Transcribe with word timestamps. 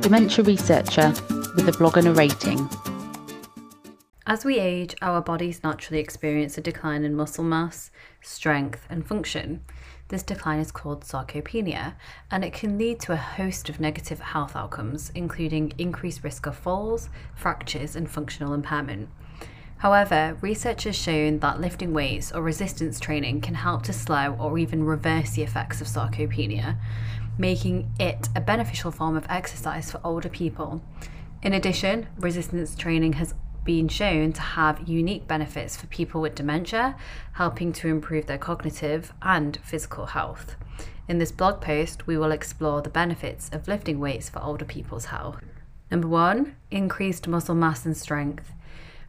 dementia 0.00 0.42
researcher 0.42 1.12
with 1.54 1.68
a 1.68 1.76
blog 1.76 1.98
and 1.98 2.08
a 2.08 2.14
rating. 2.14 2.68
As 4.26 4.44
we 4.44 4.58
age, 4.58 4.94
our 5.02 5.20
bodies 5.20 5.62
naturally 5.62 6.00
experience 6.00 6.56
a 6.56 6.62
decline 6.62 7.04
in 7.04 7.14
muscle 7.14 7.44
mass, 7.44 7.90
strength, 8.22 8.86
and 8.88 9.06
function. 9.06 9.62
This 10.08 10.22
decline 10.22 10.58
is 10.58 10.72
called 10.72 11.04
sarcopenia, 11.04 11.94
and 12.30 12.44
it 12.44 12.54
can 12.54 12.78
lead 12.78 13.00
to 13.00 13.12
a 13.12 13.16
host 13.16 13.68
of 13.68 13.78
negative 13.78 14.20
health 14.20 14.56
outcomes, 14.56 15.12
including 15.14 15.72
increased 15.76 16.24
risk 16.24 16.46
of 16.46 16.56
falls, 16.56 17.10
fractures, 17.34 17.94
and 17.94 18.10
functional 18.10 18.54
impairment. 18.54 19.10
However, 19.78 20.36
research 20.40 20.84
has 20.84 20.96
shown 20.96 21.38
that 21.38 21.60
lifting 21.60 21.92
weights 21.92 22.32
or 22.32 22.42
resistance 22.42 23.00
training 23.00 23.40
can 23.40 23.54
help 23.54 23.82
to 23.84 23.92
slow 23.92 24.36
or 24.38 24.58
even 24.58 24.84
reverse 24.84 25.32
the 25.32 25.42
effects 25.42 25.80
of 25.80 25.86
sarcopenia, 25.86 26.76
making 27.40 27.90
it 27.98 28.28
a 28.36 28.40
beneficial 28.40 28.90
form 28.90 29.16
of 29.16 29.26
exercise 29.30 29.90
for 29.90 30.00
older 30.04 30.28
people. 30.28 30.82
In 31.42 31.54
addition, 31.54 32.06
resistance 32.18 32.76
training 32.76 33.14
has 33.14 33.34
been 33.64 33.88
shown 33.88 34.32
to 34.34 34.40
have 34.42 34.88
unique 34.88 35.26
benefits 35.26 35.76
for 35.76 35.86
people 35.86 36.20
with 36.20 36.34
dementia, 36.34 36.96
helping 37.32 37.72
to 37.72 37.88
improve 37.88 38.26
their 38.26 38.38
cognitive 38.38 39.12
and 39.22 39.58
physical 39.62 40.06
health. 40.06 40.54
In 41.08 41.18
this 41.18 41.32
blog 41.32 41.62
post, 41.62 42.06
we 42.06 42.18
will 42.18 42.30
explore 42.30 42.82
the 42.82 42.90
benefits 42.90 43.48
of 43.52 43.66
lifting 43.66 43.98
weights 43.98 44.28
for 44.28 44.42
older 44.42 44.66
people's 44.66 45.06
health. 45.06 45.42
Number 45.90 46.08
one, 46.08 46.56
increased 46.70 47.26
muscle 47.26 47.54
mass 47.54 47.86
and 47.86 47.96
strength. 47.96 48.52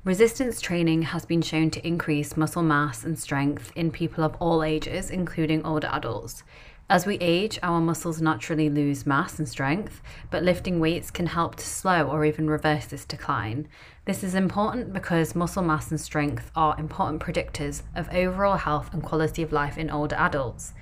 Resistance 0.03 0.59
training 0.61 1.03
has 1.03 1.25
been 1.25 1.43
shown 1.43 1.69
to 1.69 1.87
increase 1.87 2.35
muscle 2.35 2.63
mass 2.63 3.03
and 3.03 3.19
strength 3.19 3.71
in 3.75 3.91
people 3.91 4.23
of 4.23 4.35
all 4.39 4.63
ages, 4.63 5.11
including 5.11 5.63
older 5.63 5.89
adults. 5.91 6.43
As 6.91 7.05
we 7.05 7.15
age, 7.19 7.57
our 7.63 7.79
muscles 7.79 8.21
naturally 8.21 8.69
lose 8.69 9.05
mass 9.05 9.39
and 9.39 9.47
strength, 9.47 10.01
but 10.29 10.43
lifting 10.43 10.81
weights 10.81 11.09
can 11.09 11.27
help 11.27 11.55
to 11.55 11.65
slow 11.65 12.05
or 12.05 12.25
even 12.25 12.49
reverse 12.49 12.87
this 12.87 13.05
decline. 13.05 13.69
This 14.03 14.25
is 14.25 14.35
important 14.35 14.91
because 14.91 15.33
muscle 15.33 15.63
mass 15.63 15.89
and 15.89 16.01
strength 16.01 16.51
are 16.53 16.77
important 16.77 17.21
predictors 17.21 17.83
of 17.95 18.09
overall 18.09 18.57
health 18.57 18.93
and 18.93 19.01
quality 19.01 19.41
of 19.41 19.53
life 19.53 19.77
in 19.77 19.89
older 19.89 20.17
adults. 20.17 20.73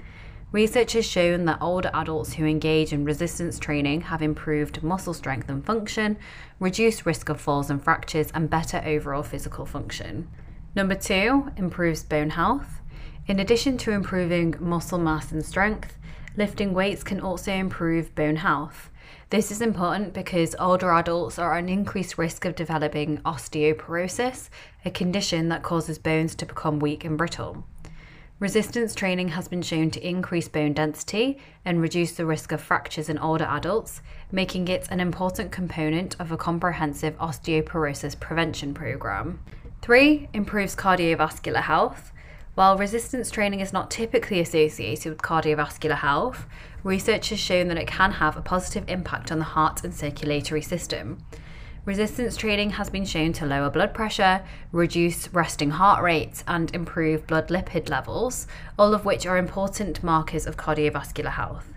Research 0.51 0.93
has 0.93 1.05
shown 1.05 1.45
that 1.45 1.61
older 1.61 1.91
adults 1.93 2.33
who 2.33 2.45
engage 2.47 2.91
in 2.91 3.05
resistance 3.05 3.59
training 3.59 4.01
have 4.01 4.23
improved 4.23 4.81
muscle 4.81 5.13
strength 5.13 5.47
and 5.47 5.63
function, 5.63 6.17
reduced 6.59 7.05
risk 7.05 7.29
of 7.29 7.39
falls 7.39 7.69
and 7.69 7.83
fractures, 7.83 8.31
and 8.33 8.49
better 8.49 8.81
overall 8.83 9.21
physical 9.21 9.67
function. 9.67 10.27
Number 10.73 10.95
two, 10.95 11.51
improves 11.55 12.01
bone 12.01 12.31
health. 12.31 12.81
In 13.27 13.39
addition 13.39 13.77
to 13.77 13.91
improving 13.91 14.55
muscle 14.59 14.97
mass 14.97 15.31
and 15.31 15.45
strength, 15.45 15.98
lifting 16.37 16.73
weights 16.73 17.03
can 17.03 17.19
also 17.19 17.51
improve 17.51 18.15
bone 18.15 18.37
health. 18.37 18.89
This 19.29 19.51
is 19.51 19.61
important 19.61 20.13
because 20.13 20.55
older 20.59 20.91
adults 20.91 21.37
are 21.37 21.53
at 21.53 21.63
an 21.63 21.69
increased 21.69 22.17
risk 22.17 22.45
of 22.45 22.55
developing 22.55 23.19
osteoporosis, 23.19 24.49
a 24.83 24.89
condition 24.89 25.49
that 25.49 25.63
causes 25.63 25.99
bones 25.99 26.33
to 26.35 26.45
become 26.45 26.79
weak 26.79 27.05
and 27.05 27.17
brittle. 27.17 27.63
Resistance 28.39 28.95
training 28.95 29.27
has 29.29 29.49
been 29.49 29.61
shown 29.61 29.91
to 29.91 30.07
increase 30.07 30.47
bone 30.47 30.71
density 30.71 31.37
and 31.65 31.81
reduce 31.81 32.13
the 32.13 32.25
risk 32.25 32.53
of 32.53 32.61
fractures 32.61 33.09
in 33.09 33.17
older 33.17 33.43
adults, 33.43 34.01
making 34.31 34.69
it 34.69 34.87
an 34.89 35.01
important 35.01 35.51
component 35.51 36.15
of 36.21 36.31
a 36.31 36.37
comprehensive 36.37 37.17
osteoporosis 37.17 38.17
prevention 38.17 38.73
program. 38.73 39.39
3. 39.81 40.29
Improves 40.33 40.73
cardiovascular 40.73 41.63
health. 41.63 42.13
While 42.55 42.77
resistance 42.77 43.31
training 43.31 43.61
is 43.61 43.71
not 43.71 43.89
typically 43.89 44.39
associated 44.39 45.11
with 45.11 45.21
cardiovascular 45.21 45.99
health, 45.99 46.45
research 46.83 47.29
has 47.29 47.39
shown 47.39 47.67
that 47.69 47.77
it 47.77 47.87
can 47.87 48.13
have 48.13 48.35
a 48.35 48.41
positive 48.41 48.83
impact 48.89 49.31
on 49.31 49.39
the 49.39 49.45
heart 49.45 49.83
and 49.83 49.93
circulatory 49.93 50.61
system. 50.61 51.23
Resistance 51.85 52.35
training 52.35 52.71
has 52.71 52.89
been 52.89 53.05
shown 53.05 53.31
to 53.33 53.45
lower 53.45 53.69
blood 53.69 53.93
pressure, 53.93 54.43
reduce 54.71 55.33
resting 55.33 55.71
heart 55.71 56.03
rates, 56.03 56.43
and 56.47 56.73
improve 56.75 57.25
blood 57.25 57.47
lipid 57.47 57.89
levels, 57.89 58.45
all 58.77 58.93
of 58.93 59.05
which 59.05 59.25
are 59.25 59.37
important 59.37 60.03
markers 60.03 60.45
of 60.45 60.57
cardiovascular 60.57 61.31
health. 61.31 61.73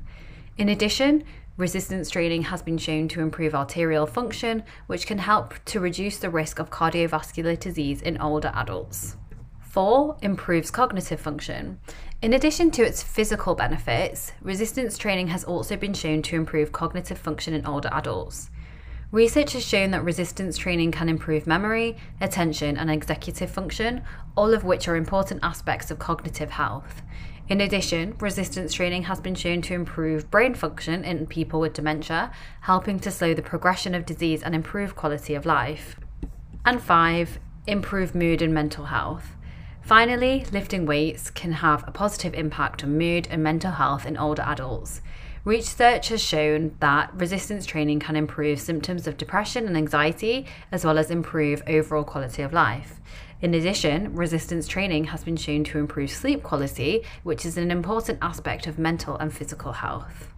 In 0.59 0.69
addition, 0.69 1.23
resistance 1.57 2.11
training 2.11 2.43
has 2.43 2.61
been 2.61 2.79
shown 2.79 3.09
to 3.09 3.21
improve 3.21 3.55
arterial 3.55 4.07
function, 4.07 4.65
which 4.87 5.07
can 5.07 5.19
help 5.19 5.55
to 5.67 5.81
reduce 5.81 6.19
the 6.19 6.31
risk 6.31 6.59
of 6.59 6.71
cardiovascular 6.71 7.59
disease 7.59 8.03
in 8.03 8.21
older 8.21 8.51
adults. 8.55 9.17
4. 9.73 10.19
Improves 10.21 10.71
cognitive 10.71 11.19
function. 11.19 11.81
In 12.21 12.35
addition 12.35 12.71
to 12.73 12.83
its 12.83 13.03
physical 13.03 13.55
benefits, 13.55 14.33
resistance 14.43 14.99
training 14.99 15.29
has 15.29 15.45
also 15.45 15.79
been 15.79 15.95
shown 15.95 16.21
to 16.25 16.37
improve 16.37 16.73
cognitive 16.73 17.17
function 17.17 17.55
in 17.55 17.65
older 17.65 17.89
adults. 17.91 18.51
Research 19.13 19.55
has 19.55 19.65
shown 19.65 19.91
that 19.93 20.05
resistance 20.05 20.59
training 20.59 20.93
can 20.93 21.09
improve 21.09 21.47
memory, 21.47 21.97
attention, 22.21 22.77
and 22.77 22.91
executive 22.91 23.51
function, 23.51 24.03
all 24.37 24.53
of 24.53 24.63
which 24.63 24.89
are 24.89 24.97
important 24.97 25.41
aspects 25.43 25.91
of 25.91 25.99
cognitive 25.99 26.51
health. 26.51 27.01
In 27.49 27.63
addition, 27.63 28.15
resistance 28.21 28.75
training 28.75 29.05
has 29.05 29.21
been 29.21 29.35
shown 29.35 29.63
to 29.63 29.75
improve 29.75 30.31
brain 30.31 30.53
function 30.53 31.03
in 31.03 31.27
people 31.27 31.61
with 31.61 31.73
dementia, 31.73 32.31
helping 32.61 33.01
to 33.01 33.11
slow 33.11 33.33
the 33.33 33.41
progression 33.41 33.95
of 33.95 34.05
disease 34.05 34.43
and 34.43 34.55
improve 34.55 34.97
quality 34.97 35.35
of 35.35 35.47
life. 35.47 35.97
And 36.67 36.83
five, 36.83 37.39
improve 37.67 38.15
mood 38.15 38.43
and 38.43 38.53
mental 38.53 38.85
health. 38.85 39.35
Finally, 39.83 40.47
lifting 40.53 40.87
weights 40.87 41.29
can 41.31 41.53
have 41.53 41.87
a 41.87 41.91
positive 41.91 42.35
impact 42.35 42.85
on 42.85 42.97
mood 42.97 43.27
and 43.31 43.43
mental 43.43 43.73
health 43.73 44.07
in 44.07 44.17
older 44.17 44.43
adults. 44.43 45.01
Research 45.45 46.09
has 46.09 46.23
shown 46.23 46.77
that 46.79 47.13
resistance 47.15 47.67
training 47.67 47.99
can 47.99 48.15
improve 48.15 48.61
symptoms 48.61 49.09
of 49.09 49.17
depression 49.17 49.67
and 49.67 49.77
anxiety, 49.77 50.47
as 50.71 50.85
well 50.85 50.99
as 50.99 51.11
improve 51.11 51.65
overall 51.67 52.05
quality 52.05 52.43
of 52.43 52.53
life. 52.53 53.01
In 53.41 53.55
addition, 53.55 54.15
resistance 54.15 54.69
training 54.69 55.05
has 55.07 55.25
been 55.25 55.37
shown 55.37 55.65
to 55.65 55.79
improve 55.79 56.13
sleep 56.13 56.45
quality, 56.45 57.03
which 57.25 57.45
is 57.45 57.59
an 57.59 57.73
important 57.73 58.21
aspect 58.23 58.69
of 58.69 58.79
mental 58.79 59.17
and 59.17 59.35
physical 59.35 59.73
health. 59.73 60.29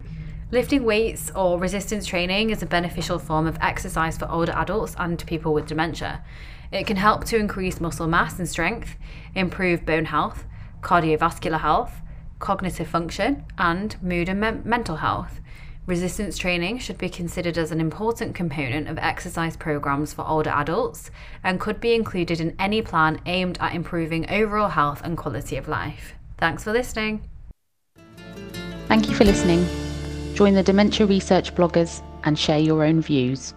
Lifting 0.51 0.83
weights 0.83 1.31
or 1.35 1.59
resistance 1.59 2.07
training 2.07 2.49
is 2.49 2.63
a 2.63 2.67
beneficial 2.67 3.19
form 3.19 3.45
of 3.45 3.59
exercise 3.61 4.17
for 4.17 4.29
older 4.29 4.53
adults 4.53 4.95
and 4.97 5.23
people 5.27 5.53
with 5.53 5.67
dementia. 5.67 6.23
It 6.71 6.87
can 6.87 6.97
help 6.97 7.25
to 7.25 7.37
increase 7.37 7.81
muscle 7.81 8.07
mass 8.07 8.39
and 8.39 8.47
strength, 8.47 8.95
improve 9.33 9.85
bone 9.85 10.05
health, 10.05 10.45
cardiovascular 10.81 11.59
health, 11.59 12.01
cognitive 12.39 12.87
function, 12.87 13.45
and 13.57 14.01
mood 14.03 14.29
and 14.29 14.39
me- 14.39 14.61
mental 14.63 14.97
health. 14.97 15.41
Resistance 15.87 16.37
training 16.37 16.79
should 16.79 16.97
be 16.97 17.09
considered 17.09 17.59
as 17.59 17.71
an 17.71 17.79
important 17.79 18.33
component 18.33 18.87
of 18.87 18.97
exercise 18.97 19.55
programs 19.55 20.13
for 20.13 20.27
older 20.27 20.49
adults 20.49 21.11
and 21.43 21.59
could 21.59 21.79
be 21.79 21.93
included 21.93 22.41
in 22.41 22.55
any 22.57 22.81
plan 22.81 23.19
aimed 23.27 23.59
at 23.61 23.75
improving 23.75 24.27
overall 24.29 24.69
health 24.69 25.01
and 25.03 25.15
quality 25.15 25.57
of 25.57 25.67
life. 25.67 26.13
Thanks 26.39 26.63
for 26.63 26.73
listening. 26.73 27.21
Thank 28.87 29.09
you 29.09 29.15
for 29.15 29.25
listening. 29.25 29.67
Join 30.33 30.55
the 30.55 30.63
Dementia 30.63 31.05
Research 31.05 31.53
bloggers 31.53 32.01
and 32.23 32.37
share 32.37 32.59
your 32.59 32.83
own 32.83 33.01
views. 33.01 33.53